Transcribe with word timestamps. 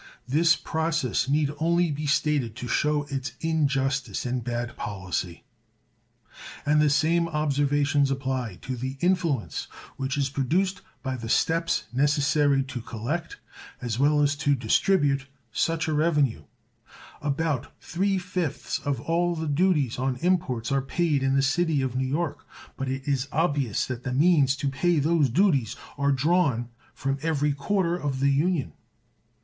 This 0.27 0.55
process 0.55 1.29
need 1.29 1.51
only 1.59 1.91
be 1.91 2.07
stated 2.07 2.55
to 2.55 2.67
show 2.67 3.03
its 3.03 3.33
injustice 3.39 4.25
and 4.25 4.43
bad 4.43 4.75
policy. 4.75 5.43
And 6.65 6.81
the 6.81 6.89
same 6.89 7.27
observations 7.27 8.09
apply 8.09 8.55
to 8.63 8.75
the 8.75 8.97
influence 9.01 9.65
which 9.97 10.17
is 10.17 10.27
produced 10.31 10.81
by 11.03 11.17
the 11.17 11.29
steps 11.29 11.83
necessary 11.93 12.63
to 12.63 12.81
collect 12.81 13.37
as 13.79 13.99
well 13.99 14.21
as 14.23 14.35
to 14.37 14.55
distribute 14.55 15.27
such 15.51 15.87
a 15.87 15.93
revenue. 15.93 16.45
About 17.21 17.71
3/5 17.79 18.81
of 18.83 19.01
all 19.01 19.35
the 19.35 19.47
duties 19.47 19.99
on 19.99 20.15
imports 20.21 20.71
are 20.71 20.81
paid 20.81 21.21
in 21.21 21.35
the 21.35 21.43
city 21.43 21.83
of 21.83 21.95
New 21.95 22.07
York, 22.07 22.43
but 22.75 22.89
it 22.89 23.07
is 23.07 23.27
obvious 23.31 23.85
that 23.85 24.01
the 24.01 24.13
means 24.13 24.55
to 24.55 24.67
pay 24.67 24.97
those 24.97 25.29
duties 25.29 25.75
are 25.95 26.11
drawn 26.11 26.69
from 26.95 27.19
every 27.21 27.53
quarter 27.53 27.95
of 27.95 28.19
the 28.19 28.31
Union. 28.31 28.73